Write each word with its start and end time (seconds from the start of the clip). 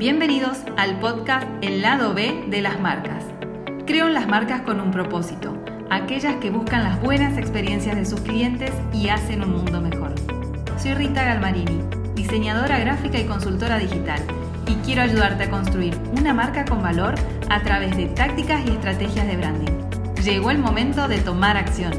Bienvenidos 0.00 0.60
al 0.78 0.98
podcast 0.98 1.46
El 1.60 1.82
lado 1.82 2.14
B 2.14 2.46
de 2.48 2.62
las 2.62 2.80
marcas. 2.80 3.22
Creo 3.86 4.06
en 4.06 4.14
las 4.14 4.26
marcas 4.26 4.62
con 4.62 4.80
un 4.80 4.90
propósito, 4.90 5.62
aquellas 5.90 6.36
que 6.36 6.48
buscan 6.48 6.84
las 6.84 7.02
buenas 7.02 7.36
experiencias 7.36 7.96
de 7.96 8.06
sus 8.06 8.22
clientes 8.22 8.72
y 8.94 9.10
hacen 9.10 9.42
un 9.42 9.52
mundo 9.52 9.82
mejor. 9.82 10.14
Soy 10.78 10.94
Rita 10.94 11.22
Galmarini, 11.22 11.82
diseñadora 12.14 12.78
gráfica 12.78 13.18
y 13.18 13.26
consultora 13.26 13.76
digital, 13.76 14.22
y 14.66 14.72
quiero 14.86 15.02
ayudarte 15.02 15.44
a 15.44 15.50
construir 15.50 15.94
una 16.18 16.32
marca 16.32 16.64
con 16.64 16.80
valor 16.80 17.14
a 17.50 17.62
través 17.62 17.94
de 17.94 18.06
tácticas 18.06 18.64
y 18.64 18.70
estrategias 18.70 19.26
de 19.26 19.36
branding. 19.36 19.72
Llegó 20.24 20.50
el 20.50 20.60
momento 20.60 21.08
de 21.08 21.18
tomar 21.18 21.58
acción. 21.58 21.92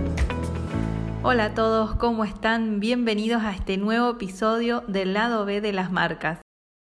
Hola 1.22 1.46
a 1.46 1.54
todos, 1.54 1.94
¿cómo 1.98 2.26
están? 2.26 2.80
Bienvenidos 2.80 3.44
a 3.44 3.52
este 3.52 3.78
nuevo 3.78 4.10
episodio 4.10 4.84
del 4.88 5.14
lado 5.14 5.46
B 5.46 5.62
de 5.62 5.72
las 5.72 5.92
marcas. 5.92 6.40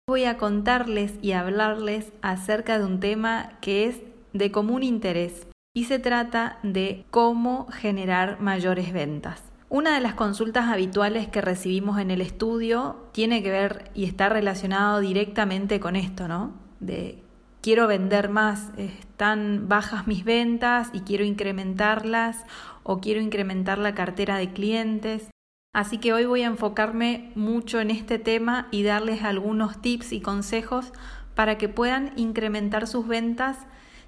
Voy 0.08 0.24
a 0.24 0.36
contarles 0.36 1.14
y 1.22 1.30
hablarles 1.30 2.12
acerca 2.22 2.76
de 2.76 2.84
un 2.84 2.98
tema 2.98 3.52
que 3.60 3.86
es 3.86 4.00
de 4.32 4.50
común 4.50 4.82
interés 4.82 5.46
y 5.74 5.84
se 5.84 6.00
trata 6.00 6.58
de 6.64 7.04
cómo 7.12 7.68
generar 7.70 8.40
mayores 8.40 8.92
ventas. 8.92 9.44
Una 9.68 9.94
de 9.94 10.00
las 10.00 10.14
consultas 10.14 10.68
habituales 10.68 11.28
que 11.28 11.40
recibimos 11.40 12.00
en 12.00 12.10
el 12.10 12.20
estudio 12.20 12.96
tiene 13.12 13.44
que 13.44 13.52
ver 13.52 13.92
y 13.94 14.04
está 14.04 14.28
relacionado 14.28 14.98
directamente 14.98 15.78
con 15.78 15.94
esto, 15.94 16.26
¿no? 16.26 16.52
De 16.80 17.22
quiero 17.60 17.86
vender 17.86 18.28
más, 18.28 18.72
están 18.76 19.68
bajas 19.68 20.08
mis 20.08 20.24
ventas 20.24 20.90
y 20.92 21.02
quiero 21.02 21.24
incrementarlas 21.24 22.44
o 22.82 23.00
quiero 23.00 23.20
incrementar 23.20 23.78
la 23.78 23.94
cartera 23.94 24.36
de 24.36 24.52
clientes. 24.52 25.31
Así 25.74 25.98
que 25.98 26.12
hoy 26.12 26.26
voy 26.26 26.42
a 26.42 26.48
enfocarme 26.48 27.32
mucho 27.34 27.80
en 27.80 27.90
este 27.90 28.18
tema 28.18 28.68
y 28.70 28.82
darles 28.82 29.22
algunos 29.22 29.80
tips 29.80 30.12
y 30.12 30.20
consejos 30.20 30.92
para 31.34 31.56
que 31.56 31.68
puedan 31.68 32.12
incrementar 32.16 32.86
sus 32.86 33.08
ventas 33.08 33.58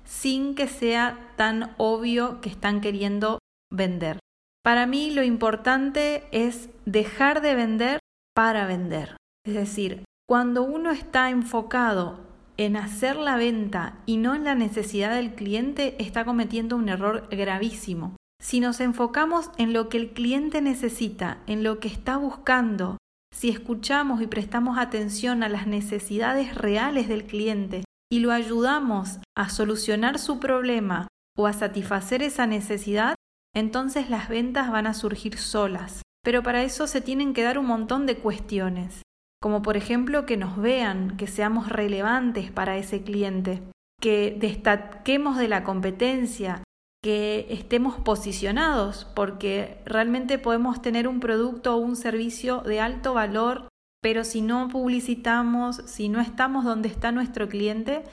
sin 0.05 0.55
que 0.55 0.69
sea 0.69 1.33
tan 1.37 1.75
obvio 1.79 2.43
que 2.43 2.51
están 2.51 2.83
queriendo 2.83 3.39
vender. 3.73 4.19
Para 4.63 4.87
mí 4.87 5.11
lo 5.11 5.23
importante 5.23 6.25
es 6.33 6.69
dejar 6.85 7.41
de 7.41 7.55
vender 7.55 8.01
para 8.35 8.67
vender. 8.67 9.17
Es 9.47 9.55
decir, 9.55 10.05
cuando 10.29 10.63
uno 10.63 10.91
está 10.91 11.31
enfocado 11.31 12.21
en 12.57 12.77
hacer 12.77 13.17
la 13.17 13.37
venta 13.37 13.99
y 14.05 14.19
no 14.19 14.35
en 14.35 14.45
la 14.45 14.55
necesidad 14.55 15.15
del 15.15 15.35
cliente, 15.35 15.97
está 15.99 16.25
cometiendo 16.27 16.77
un 16.77 16.89
error 16.89 17.27
gravísimo. 17.31 18.17
Si 18.45 18.61
nos 18.61 18.81
enfocamos 18.81 19.51
en 19.57 19.73
lo 19.73 19.89
que 19.89 19.97
el 19.97 20.13
cliente 20.13 20.61
necesita, 20.61 21.39
en 21.47 21.65
lo 21.65 21.81
que 21.81 21.89
está 21.89 22.19
buscando, 22.19 22.99
si 23.33 23.49
escuchamos 23.49 24.21
y 24.21 24.27
prestamos 24.27 24.77
atención 24.77 25.43
a 25.43 25.49
las 25.49 25.67
necesidades 25.67 26.55
reales 26.55 27.09
del 27.09 27.25
cliente 27.25 27.85
y 28.13 28.19
lo 28.19 28.33
ayudamos 28.33 29.19
a 29.35 29.49
solucionar 29.49 30.19
su 30.19 30.41
problema 30.41 31.09
o 31.39 31.47
a 31.47 31.55
satisfacer 31.55 32.23
esa 32.23 32.47
necesidad, 32.47 33.15
entonces 33.55 34.11
las 34.11 34.29
ventas 34.29 34.71
van 34.71 34.87
a 34.87 34.93
surgir 34.93 35.39
solas. 35.39 36.03
Pero 36.23 36.43
para 36.43 36.65
eso 36.65 36.87
se 36.87 37.01
tienen 37.01 37.33
que 37.33 37.45
dar 37.45 37.59
un 37.59 37.65
montón 37.65 38.05
de 38.05 38.19
cuestiones, 38.19 39.01
como 39.41 39.63
por 39.63 39.79
ejemplo 39.79 40.27
que 40.27 40.37
nos 40.37 40.59
vean, 40.59 41.17
que 41.17 41.29
seamos 41.29 41.71
relevantes 41.71 42.53
para 42.53 42.77
ese 42.77 43.03
cliente, 43.03 43.63
que 44.03 44.37
destaquemos 44.39 45.39
de 45.39 45.49
la 45.49 45.65
competencia, 45.65 46.63
que 47.05 47.47
estemos 47.51 47.97
posicionados, 47.97 49.07
porque 49.15 49.77
realmente 49.85 50.39
podemos 50.39 50.81
tener 50.81 51.07
un 51.07 51.21
producto 51.21 51.77
o 51.77 51.77
un 51.77 51.97
servicio 51.97 52.63
de 52.63 52.81
alto 52.81 53.13
valor, 53.13 53.69
pero 54.01 54.25
si 54.25 54.41
no 54.41 54.69
publicitamos, 54.69 55.83
si 55.85 56.09
no 56.09 56.23
estamos 56.23 56.65
donde 56.65 56.89
está 56.89 57.13
nuestro 57.13 57.47
cliente, 57.47 58.05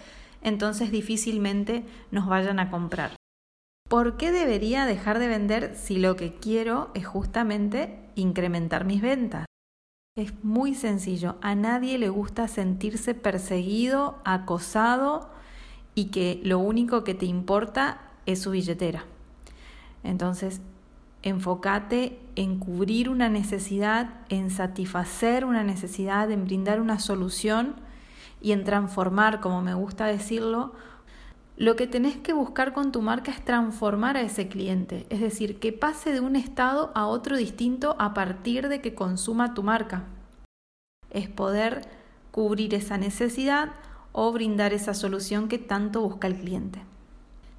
entonces 0.42 0.92
difícilmente 0.92 1.86
nos 2.12 2.28
vayan 2.28 2.60
a 2.60 2.70
comprar. 2.70 3.16
¿Por 3.88 4.18
qué 4.18 4.34
debería 4.34 4.86
dejar 4.86 5.20
de 5.20 5.30
vender 5.30 5.78
si 5.78 5.98
lo 5.98 6.18
que 6.18 6.36
quiero 6.36 6.92
es 6.94 7.08
justamente 7.08 7.98
incrementar 8.16 8.84
mis 8.84 9.02
ventas? 9.02 9.46
Es 10.18 10.44
muy 10.44 10.76
sencillo, 10.76 11.38
a 11.40 11.56
nadie 11.56 11.98
le 11.98 12.10
gusta 12.10 12.50
sentirse 12.50 13.14
perseguido, 13.14 14.20
acosado 14.26 15.30
y 15.96 16.08
que 16.08 16.42
lo 16.44 16.60
único 16.60 17.06
que 17.06 17.14
te 17.14 17.26
importa 17.26 18.11
es 18.26 18.42
su 18.42 18.52
billetera. 18.52 19.06
Entonces, 20.04 20.62
enfócate 21.24 22.20
en 22.36 22.60
cubrir 22.60 23.10
una 23.10 23.30
necesidad, 23.30 24.10
en 24.30 24.50
satisfacer 24.50 25.46
una 25.46 25.64
necesidad, 25.64 26.32
en 26.32 26.46
brindar 26.46 26.82
una 26.82 27.00
solución 27.00 27.76
y 28.42 28.54
en 28.54 28.64
transformar, 28.64 29.40
como 29.40 29.62
me 29.62 29.74
gusta 29.74 30.08
decirlo, 30.08 30.74
lo 31.58 31.76
que 31.76 31.86
tenés 31.86 32.18
que 32.18 32.34
buscar 32.34 32.74
con 32.74 32.92
tu 32.92 33.02
marca 33.02 33.32
es 33.32 33.46
transformar 33.46 34.18
a 34.18 34.22
ese 34.22 34.48
cliente, 34.48 35.06
es 35.10 35.20
decir, 35.20 35.60
que 35.60 35.72
pase 35.72 36.12
de 36.12 36.20
un 36.20 36.36
estado 36.36 36.92
a 36.96 37.06
otro 37.06 37.38
distinto 37.38 37.96
a 38.00 38.16
partir 38.16 38.68
de 38.68 38.82
que 38.82 38.96
consuma 38.96 39.54
tu 39.54 39.62
marca. 39.62 40.06
Es 41.12 41.30
poder 41.30 41.88
cubrir 42.32 42.74
esa 42.74 42.98
necesidad 42.98 43.74
o 44.12 44.32
brindar 44.32 44.74
esa 44.74 44.96
solución 44.96 45.50
que 45.50 45.60
tanto 45.60 46.02
busca 46.02 46.28
el 46.28 46.38
cliente 46.38 46.91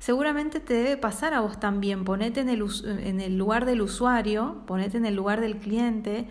seguramente 0.03 0.59
te 0.59 0.75
debe 0.75 0.97
pasar 0.97 1.33
a 1.33 1.41
vos 1.43 1.61
también. 1.61 2.05
Ponete 2.05 2.41
en 2.41 2.49
el, 2.49 3.39
lugar 3.39 3.67
del 3.67 3.83
usuario, 3.83 4.57
ponete 4.67 4.97
en 4.97 5.07
el 5.07 5.15
lugar 5.15 5.41
del 5.41 5.59
cliente 5.59 6.27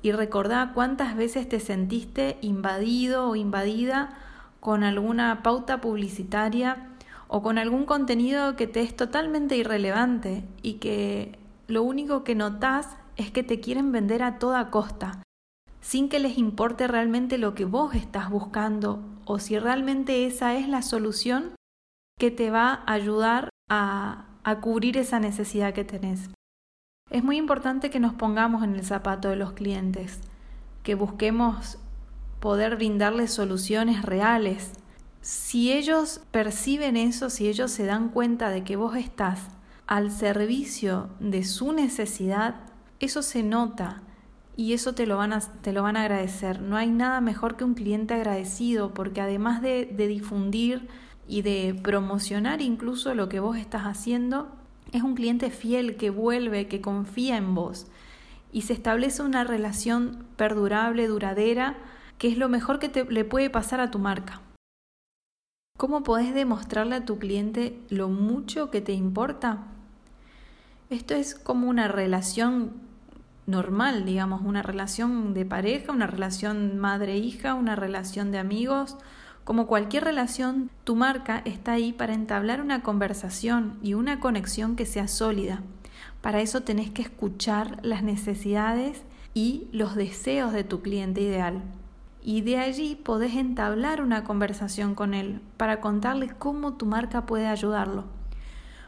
y 0.00 0.12
recordá 0.12 0.72
cuántas 0.74 1.14
veces 1.14 1.46
te 1.46 1.60
sentiste 1.60 2.38
invadido 2.40 3.28
o 3.28 3.36
invadida 3.36 4.14
con 4.60 4.82
alguna 4.82 5.42
pauta 5.42 5.82
publicitaria 5.82 6.88
o 7.28 7.42
con 7.42 7.58
algún 7.58 7.84
contenido 7.84 8.56
que 8.56 8.66
te 8.66 8.80
es 8.80 8.96
totalmente 8.96 9.58
irrelevante 9.58 10.44
y 10.62 10.74
que 10.74 11.38
lo 11.68 11.82
único 11.82 12.24
que 12.24 12.34
notás 12.34 12.96
es 13.18 13.30
que 13.30 13.42
te 13.42 13.60
quieren 13.60 13.92
vender 13.92 14.22
a 14.22 14.38
toda 14.38 14.70
costa, 14.70 15.22
sin 15.82 16.08
que 16.08 16.18
les 16.18 16.38
importe 16.38 16.88
realmente 16.88 17.36
lo 17.36 17.54
que 17.54 17.66
vos 17.66 17.94
estás 17.94 18.30
buscando 18.30 19.00
o 19.26 19.38
si 19.38 19.58
realmente 19.58 20.24
esa 20.24 20.54
es 20.54 20.66
la 20.66 20.80
solución 20.80 21.52
que 22.18 22.30
te 22.30 22.50
va 22.50 22.82
a 22.86 22.92
ayudar 22.92 23.48
a, 23.68 24.26
a 24.44 24.60
cubrir 24.60 24.96
esa 24.96 25.20
necesidad 25.20 25.74
que 25.74 25.84
tenés. 25.84 26.30
Es 27.10 27.22
muy 27.22 27.36
importante 27.36 27.90
que 27.90 28.00
nos 28.00 28.14
pongamos 28.14 28.64
en 28.64 28.74
el 28.74 28.84
zapato 28.84 29.28
de 29.28 29.36
los 29.36 29.52
clientes, 29.52 30.20
que 30.82 30.94
busquemos 30.94 31.78
poder 32.40 32.76
brindarles 32.76 33.32
soluciones 33.32 34.02
reales. 34.02 34.72
Si 35.20 35.72
ellos 35.72 36.20
perciben 36.30 36.96
eso, 36.96 37.30
si 37.30 37.48
ellos 37.48 37.70
se 37.70 37.86
dan 37.86 38.08
cuenta 38.08 38.50
de 38.50 38.64
que 38.64 38.76
vos 38.76 38.96
estás 38.96 39.40
al 39.86 40.10
servicio 40.10 41.10
de 41.20 41.44
su 41.44 41.72
necesidad, 41.72 42.56
eso 42.98 43.22
se 43.22 43.42
nota 43.42 44.02
y 44.56 44.72
eso 44.72 44.94
te 44.94 45.06
lo 45.06 45.16
van 45.16 45.32
a, 45.32 45.40
te 45.40 45.72
lo 45.72 45.82
van 45.82 45.96
a 45.96 46.02
agradecer. 46.02 46.60
No 46.60 46.76
hay 46.76 46.90
nada 46.90 47.20
mejor 47.20 47.56
que 47.56 47.64
un 47.64 47.74
cliente 47.74 48.14
agradecido 48.14 48.94
porque 48.94 49.20
además 49.20 49.62
de, 49.62 49.86
de 49.86 50.06
difundir 50.08 50.88
y 51.32 51.40
de 51.40 51.74
promocionar 51.82 52.60
incluso 52.60 53.14
lo 53.14 53.30
que 53.30 53.40
vos 53.40 53.56
estás 53.56 53.84
haciendo, 53.84 54.50
es 54.92 55.02
un 55.02 55.14
cliente 55.14 55.48
fiel 55.50 55.96
que 55.96 56.10
vuelve, 56.10 56.68
que 56.68 56.82
confía 56.82 57.38
en 57.38 57.54
vos 57.54 57.86
y 58.52 58.62
se 58.62 58.74
establece 58.74 59.22
una 59.22 59.42
relación 59.42 60.26
perdurable, 60.36 61.06
duradera, 61.06 61.78
que 62.18 62.28
es 62.28 62.36
lo 62.36 62.50
mejor 62.50 62.78
que 62.78 62.90
te, 62.90 63.06
le 63.06 63.24
puede 63.24 63.48
pasar 63.48 63.80
a 63.80 63.90
tu 63.90 63.98
marca. 63.98 64.42
¿Cómo 65.78 66.02
podés 66.02 66.34
demostrarle 66.34 66.96
a 66.96 67.06
tu 67.06 67.18
cliente 67.18 67.80
lo 67.88 68.10
mucho 68.10 68.70
que 68.70 68.82
te 68.82 68.92
importa? 68.92 69.68
Esto 70.90 71.14
es 71.14 71.34
como 71.34 71.66
una 71.66 71.88
relación 71.88 72.74
normal, 73.46 74.04
digamos, 74.04 74.42
una 74.42 74.60
relación 74.60 75.32
de 75.32 75.46
pareja, 75.46 75.92
una 75.92 76.06
relación 76.06 76.78
madre-hija, 76.78 77.54
una 77.54 77.74
relación 77.74 78.32
de 78.32 78.38
amigos, 78.38 78.98
como 79.44 79.66
cualquier 79.66 80.04
relación, 80.04 80.70
tu 80.84 80.94
marca 80.94 81.42
está 81.44 81.72
ahí 81.72 81.92
para 81.92 82.14
entablar 82.14 82.60
una 82.60 82.82
conversación 82.82 83.78
y 83.82 83.94
una 83.94 84.20
conexión 84.20 84.76
que 84.76 84.86
sea 84.86 85.08
sólida. 85.08 85.62
Para 86.20 86.40
eso 86.40 86.62
tenés 86.62 86.90
que 86.90 87.02
escuchar 87.02 87.80
las 87.82 88.04
necesidades 88.04 89.02
y 89.34 89.66
los 89.72 89.96
deseos 89.96 90.52
de 90.52 90.62
tu 90.62 90.80
cliente 90.80 91.20
ideal. 91.20 91.62
Y 92.22 92.42
de 92.42 92.58
allí 92.58 92.94
podés 92.94 93.34
entablar 93.34 94.00
una 94.00 94.22
conversación 94.22 94.94
con 94.94 95.12
él 95.12 95.40
para 95.56 95.80
contarle 95.80 96.28
cómo 96.38 96.74
tu 96.74 96.86
marca 96.86 97.26
puede 97.26 97.48
ayudarlo. 97.48 98.04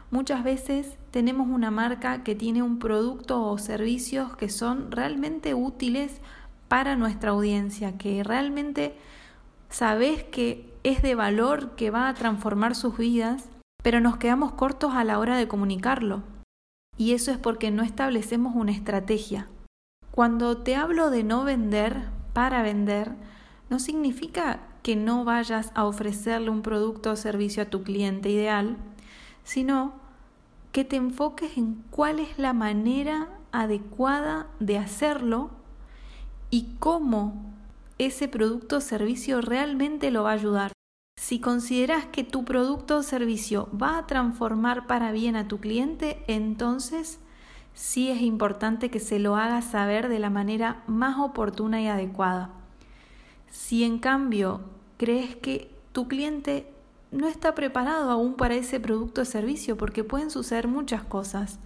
Muchas 0.09 0.45
veces 0.45 0.97
tenemos 1.11 1.49
una 1.49 1.71
marca 1.71 2.23
que 2.23 2.35
tiene 2.35 2.63
un 2.63 2.79
producto 2.79 3.43
o 3.43 3.57
servicios 3.57 4.37
que 4.37 4.47
son 4.47 4.89
realmente 4.91 5.53
útiles 5.53 6.21
para 6.69 6.95
nuestra 6.95 7.31
audiencia, 7.31 7.97
que 7.97 8.23
realmente 8.23 8.95
sabes 9.69 10.23
que 10.23 10.73
es 10.83 11.01
de 11.01 11.15
valor, 11.15 11.75
que 11.75 11.89
va 11.89 12.07
a 12.07 12.13
transformar 12.13 12.75
sus 12.75 12.97
vidas, 12.97 13.49
pero 13.81 13.99
nos 13.99 14.17
quedamos 14.17 14.53
cortos 14.53 14.93
a 14.93 15.03
la 15.03 15.19
hora 15.19 15.37
de 15.37 15.47
comunicarlo. 15.47 16.23
Y 16.97 17.13
eso 17.13 17.31
es 17.31 17.37
porque 17.37 17.71
no 17.71 17.83
establecemos 17.83 18.55
una 18.55 18.71
estrategia. 18.71 19.47
Cuando 20.11 20.57
te 20.57 20.75
hablo 20.75 21.09
de 21.09 21.23
no 21.23 21.43
vender 21.43 22.09
para 22.33 22.61
vender, 22.61 23.13
no 23.69 23.79
significa 23.79 24.61
que 24.81 24.95
no 24.95 25.25
vayas 25.25 25.71
a 25.73 25.85
ofrecerle 25.85 26.51
un 26.51 26.61
producto 26.61 27.11
o 27.11 27.15
servicio 27.15 27.63
a 27.63 27.65
tu 27.65 27.83
cliente 27.83 28.29
ideal, 28.29 28.77
sino 29.43 29.93
que 30.71 30.85
te 30.85 30.95
enfoques 30.95 31.57
en 31.57 31.83
cuál 31.89 32.19
es 32.19 32.37
la 32.37 32.53
manera 32.53 33.29
adecuada 33.51 34.47
de 34.59 34.77
hacerlo 34.77 35.49
y 36.49 36.75
cómo 36.79 37.54
ese 37.97 38.27
producto 38.27 38.77
o 38.77 38.81
servicio 38.81 39.41
realmente 39.41 40.11
lo 40.11 40.23
va 40.23 40.31
a 40.31 40.33
ayudar. 40.33 40.71
Si 41.19 41.39
consideras 41.39 42.05
que 42.05 42.23
tu 42.23 42.43
producto 42.45 42.97
o 42.97 43.03
servicio 43.03 43.69
va 43.71 43.97
a 43.97 44.07
transformar 44.07 44.85
para 44.85 45.11
bien 45.11 45.35
a 45.35 45.47
tu 45.47 45.59
cliente, 45.59 46.23
entonces 46.27 47.19
sí 47.73 48.09
es 48.09 48.21
importante 48.21 48.89
que 48.89 48.99
se 48.99 49.19
lo 49.19 49.35
hagas 49.35 49.65
saber 49.65 50.09
de 50.09 50.19
la 50.19 50.29
manera 50.29 50.83
más 50.87 51.17
oportuna 51.19 51.81
y 51.81 51.87
adecuada. 51.87 52.51
Si 53.49 53.83
en 53.83 53.99
cambio 53.99 54.61
crees 54.97 55.35
que 55.35 55.73
tu 55.91 56.07
cliente 56.07 56.71
no 57.11 57.27
está 57.27 57.55
preparado 57.55 58.11
aún 58.11 58.35
para 58.35 58.55
ese 58.55 58.79
producto 58.79 59.21
o 59.21 59.25
servicio, 59.25 59.77
porque 59.77 60.03
pueden 60.03 60.29
suceder 60.29 60.67
muchas 60.67 61.03
cosas. 61.03 61.59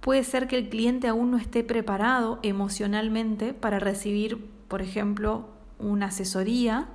Puede 0.00 0.24
ser 0.24 0.48
que 0.48 0.58
el 0.58 0.68
cliente 0.68 1.08
aún 1.08 1.30
no 1.30 1.36
esté 1.38 1.62
preparado 1.62 2.40
emocionalmente 2.42 3.54
para 3.54 3.78
recibir, 3.78 4.50
por 4.74 4.82
ejemplo, 4.82 5.44
una 5.78 6.06
asesoría. 6.06 6.88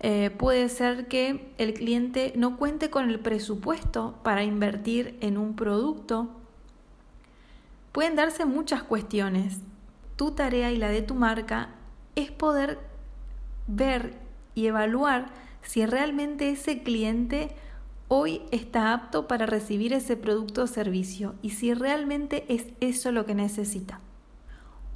Eh, 0.00 0.30
puede 0.30 0.70
ser 0.70 1.08
que 1.08 1.52
el 1.58 1.74
cliente 1.74 2.32
no 2.36 2.56
cuente 2.56 2.88
con 2.88 3.10
el 3.10 3.20
presupuesto 3.20 4.18
para 4.22 4.44
invertir 4.44 5.18
en 5.20 5.36
un 5.36 5.56
producto. 5.56 6.30
Pueden 7.92 8.16
darse 8.16 8.46
muchas 8.46 8.82
cuestiones. 8.82 9.58
Tu 10.16 10.30
tarea 10.30 10.72
y 10.72 10.78
la 10.78 10.88
de 10.88 11.02
tu 11.02 11.14
marca 11.14 11.68
es 12.14 12.30
poder 12.30 12.78
ver 13.66 14.14
y 14.54 14.68
evaluar 14.68 15.26
si 15.60 15.84
realmente 15.84 16.48
ese 16.48 16.82
cliente 16.82 17.50
hoy 18.08 18.40
está 18.52 18.94
apto 18.94 19.28
para 19.28 19.44
recibir 19.44 19.92
ese 19.92 20.16
producto 20.16 20.62
o 20.62 20.66
servicio 20.66 21.34
y 21.42 21.50
si 21.50 21.74
realmente 21.74 22.46
es 22.48 22.68
eso 22.80 23.12
lo 23.12 23.26
que 23.26 23.34
necesita. 23.34 24.00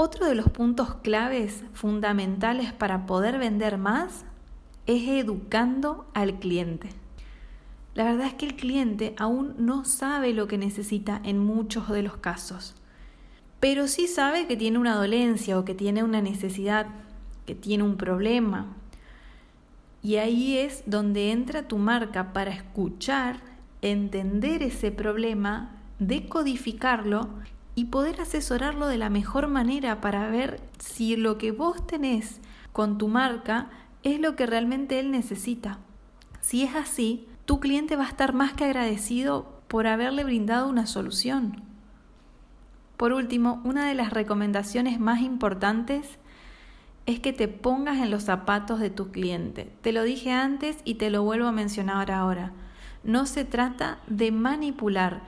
Otro 0.02 0.24
de 0.24 0.34
los 0.34 0.48
puntos 0.48 0.94
claves 1.02 1.62
fundamentales 1.74 2.72
para 2.72 3.04
poder 3.04 3.38
vender 3.38 3.76
más 3.76 4.24
es 4.86 5.06
educando 5.06 6.06
al 6.14 6.38
cliente. 6.38 6.88
La 7.94 8.04
verdad 8.04 8.28
es 8.28 8.32
que 8.32 8.46
el 8.46 8.56
cliente 8.56 9.14
aún 9.18 9.56
no 9.58 9.84
sabe 9.84 10.32
lo 10.32 10.48
que 10.48 10.56
necesita 10.56 11.20
en 11.22 11.38
muchos 11.38 11.90
de 11.90 12.00
los 12.00 12.16
casos, 12.16 12.74
pero 13.60 13.88
sí 13.88 14.06
sabe 14.06 14.46
que 14.46 14.56
tiene 14.56 14.78
una 14.78 14.94
dolencia 14.94 15.58
o 15.58 15.66
que 15.66 15.74
tiene 15.74 16.02
una 16.02 16.22
necesidad, 16.22 16.86
que 17.44 17.54
tiene 17.54 17.82
un 17.82 17.98
problema, 17.98 18.68
y 20.02 20.16
ahí 20.16 20.56
es 20.56 20.82
donde 20.86 21.30
entra 21.30 21.68
tu 21.68 21.76
marca 21.76 22.32
para 22.32 22.52
escuchar, 22.52 23.40
entender 23.82 24.62
ese 24.62 24.92
problema, 24.92 25.76
decodificarlo 25.98 27.28
y 27.74 27.86
poder 27.86 28.20
asesorarlo 28.20 28.86
de 28.86 28.98
la 28.98 29.10
mejor 29.10 29.48
manera 29.48 30.00
para 30.00 30.28
ver 30.28 30.60
si 30.78 31.16
lo 31.16 31.38
que 31.38 31.52
vos 31.52 31.86
tenés 31.86 32.40
con 32.72 32.98
tu 32.98 33.08
marca 33.08 33.70
es 34.02 34.20
lo 34.20 34.36
que 34.36 34.46
realmente 34.46 34.98
él 34.98 35.10
necesita. 35.10 35.78
Si 36.40 36.62
es 36.62 36.74
así, 36.74 37.26
tu 37.44 37.60
cliente 37.60 37.96
va 37.96 38.04
a 38.04 38.08
estar 38.08 38.32
más 38.32 38.52
que 38.52 38.64
agradecido 38.64 39.60
por 39.68 39.86
haberle 39.86 40.24
brindado 40.24 40.68
una 40.68 40.86
solución. 40.86 41.62
Por 42.96 43.12
último, 43.12 43.60
una 43.64 43.88
de 43.88 43.94
las 43.94 44.12
recomendaciones 44.12 45.00
más 45.00 45.20
importantes 45.20 46.18
es 47.06 47.18
que 47.18 47.32
te 47.32 47.48
pongas 47.48 47.98
en 47.98 48.10
los 48.10 48.24
zapatos 48.24 48.78
de 48.78 48.90
tu 48.90 49.10
cliente. 49.10 49.72
Te 49.80 49.92
lo 49.92 50.02
dije 50.02 50.32
antes 50.32 50.78
y 50.84 50.94
te 50.94 51.10
lo 51.10 51.22
vuelvo 51.22 51.46
a 51.46 51.52
mencionar 51.52 52.10
ahora. 52.10 52.52
No 53.02 53.26
se 53.26 53.44
trata 53.44 54.00
de 54.06 54.32
manipular. 54.32 55.22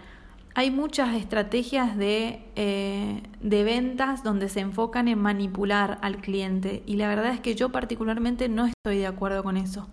Hay 0.54 0.70
muchas 0.70 1.14
estrategias 1.14 1.96
de, 1.96 2.44
eh, 2.56 3.22
de 3.40 3.64
ventas 3.64 4.22
donde 4.22 4.48
se 4.48 4.60
enfocan 4.60 5.08
en 5.08 5.18
manipular 5.18 5.98
al 6.02 6.18
cliente 6.18 6.82
y 6.86 6.96
la 6.96 7.08
verdad 7.08 7.32
es 7.32 7.40
que 7.40 7.54
yo 7.54 7.70
particularmente 7.70 8.48
no 8.48 8.66
estoy 8.66 8.98
de 8.98 9.06
acuerdo 9.06 9.42
con 9.42 9.56
eso. 9.56 9.88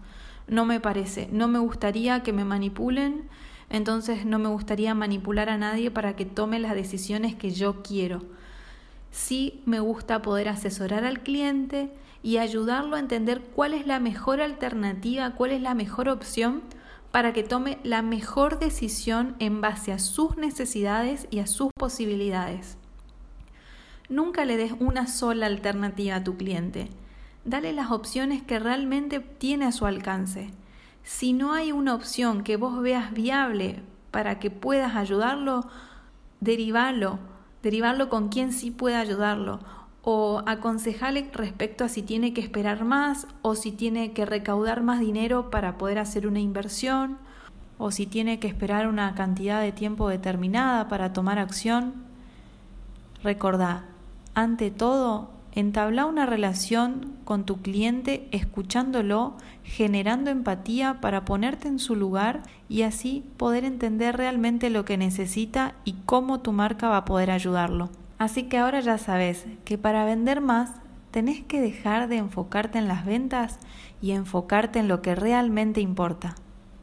No 0.47 0.65
me 0.65 0.79
parece. 0.79 1.29
No 1.31 1.47
me 1.47 1.59
gustaría 1.59 2.23
que 2.23 2.33
me 2.33 2.43
manipulen, 2.43 3.29
entonces 3.69 4.25
no 4.25 4.39
me 4.39 4.49
gustaría 4.49 4.93
manipular 4.95 5.49
a 5.49 5.57
nadie 5.57 5.91
para 5.91 6.15
que 6.15 6.25
tome 6.25 6.59
las 6.59 6.73
decisiones 6.73 7.35
que 7.35 7.51
yo 7.51 7.81
quiero 7.83 8.21
sí 9.11 9.61
me 9.65 9.79
gusta 9.79 10.21
poder 10.21 10.49
asesorar 10.49 11.03
al 11.03 11.21
cliente 11.21 11.91
y 12.21 12.37
ayudarlo 12.37 12.95
a 12.95 12.99
entender 12.99 13.41
cuál 13.41 13.73
es 13.73 13.87
la 13.87 13.99
mejor 13.99 14.41
alternativa, 14.41 15.31
cuál 15.31 15.51
es 15.51 15.61
la 15.61 15.73
mejor 15.73 16.09
opción 16.09 16.61
para 17.11 17.33
que 17.33 17.43
tome 17.43 17.79
la 17.83 18.01
mejor 18.01 18.59
decisión 18.59 19.35
en 19.39 19.61
base 19.61 19.91
a 19.91 19.99
sus 19.99 20.37
necesidades 20.37 21.27
y 21.31 21.39
a 21.39 21.47
sus 21.47 21.71
posibilidades. 21.73 22.77
Nunca 24.09 24.45
le 24.45 24.57
des 24.57 24.73
una 24.79 25.07
sola 25.07 25.45
alternativa 25.45 26.15
a 26.15 26.23
tu 26.23 26.37
cliente. 26.37 26.89
Dale 27.45 27.73
las 27.73 27.91
opciones 27.91 28.43
que 28.43 28.59
realmente 28.59 29.19
tiene 29.19 29.65
a 29.65 29.71
su 29.71 29.85
alcance. 29.85 30.51
Si 31.03 31.33
no 31.33 31.53
hay 31.53 31.71
una 31.71 31.95
opción 31.95 32.43
que 32.43 32.57
vos 32.57 32.81
veas 32.81 33.13
viable 33.13 33.81
para 34.11 34.39
que 34.39 34.51
puedas 34.51 34.95
ayudarlo, 34.95 35.67
derivalo 36.39 37.19
derivarlo 37.61 38.09
con 38.09 38.29
quien 38.29 38.53
sí 38.53 38.71
puede 38.71 38.95
ayudarlo 38.95 39.59
o 40.03 40.43
aconsejarle 40.45 41.29
respecto 41.33 41.83
a 41.83 41.89
si 41.89 42.01
tiene 42.01 42.33
que 42.33 42.41
esperar 42.41 42.85
más 42.85 43.27
o 43.41 43.55
si 43.55 43.71
tiene 43.71 44.13
que 44.13 44.25
recaudar 44.25 44.81
más 44.81 44.99
dinero 44.99 45.49
para 45.49 45.77
poder 45.77 45.99
hacer 45.99 46.27
una 46.27 46.39
inversión 46.39 47.17
o 47.77 47.91
si 47.91 48.05
tiene 48.05 48.39
que 48.39 48.47
esperar 48.47 48.87
una 48.87 49.15
cantidad 49.15 49.61
de 49.61 49.71
tiempo 49.71 50.09
determinada 50.09 50.87
para 50.87 51.13
tomar 51.13 51.39
acción. 51.39 51.93
Recordá, 53.23 53.85
ante 54.33 54.71
todo, 54.71 55.29
Entabla 55.53 56.05
una 56.05 56.27
relación 56.27 57.15
con 57.25 57.43
tu 57.43 57.61
cliente 57.61 58.27
escuchándolo, 58.31 59.33
generando 59.63 60.29
empatía 60.29 61.01
para 61.01 61.25
ponerte 61.25 61.67
en 61.67 61.79
su 61.79 61.95
lugar 61.95 62.43
y 62.69 62.83
así 62.83 63.25
poder 63.37 63.65
entender 63.65 64.15
realmente 64.15 64.69
lo 64.69 64.85
que 64.85 64.97
necesita 64.97 65.73
y 65.85 65.93
cómo 66.05 66.41
tu 66.41 66.51
marca 66.51 66.87
va 66.87 66.97
a 66.97 67.05
poder 67.05 67.31
ayudarlo. 67.31 67.89
Así 68.19 68.43
que 68.43 68.57
ahora 68.57 68.81
ya 68.81 68.97
sabes 68.97 69.45
que 69.63 69.77
para 69.77 70.03
vender 70.03 70.41
más 70.41 70.71
tenés 71.09 71.41
que 71.41 71.61
dejar 71.61 72.09
de 72.09 72.17
enfocarte 72.17 72.77
en 72.77 72.89
las 72.89 73.05
ventas 73.05 73.59
y 74.01 74.11
enfocarte 74.11 74.79
en 74.79 74.89
lo 74.89 75.01
que 75.01 75.15
realmente 75.15 75.79
importa, 75.79 76.35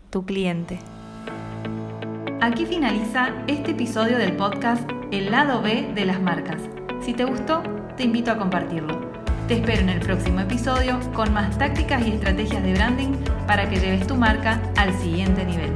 tu 0.09 0.25
cliente. 0.25 0.79
Aquí 2.41 2.65
finaliza 2.65 3.33
este 3.49 3.73
episodio 3.73 4.17
del 4.17 4.33
podcast 4.33 4.91
El 5.13 5.31
lado 5.31 5.61
B 5.61 5.93
de 5.95 6.07
las 6.07 6.23
marcas. 6.23 6.63
Si 7.03 7.13
te 7.13 7.25
gustó, 7.25 7.63
te 7.99 8.05
invito 8.05 8.31
a 8.31 8.39
compartirlo. 8.39 8.99
Te 9.47 9.55
espero 9.55 9.83
en 9.83 9.91
el 9.91 10.01
próximo 10.01 10.41
episodio 10.41 10.99
con 11.13 11.35
más 11.35 11.59
tácticas 11.59 12.07
y 12.07 12.13
estrategias 12.13 12.63
de 12.63 12.73
branding 12.73 13.13
para 13.47 13.69
que 13.69 13.77
lleves 13.77 14.07
tu 14.07 14.17
marca 14.17 14.61
al 14.77 14.93
siguiente 14.95 15.45
nivel. 15.45 15.73